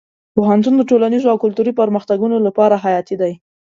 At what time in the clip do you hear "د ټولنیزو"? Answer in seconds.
0.77-1.31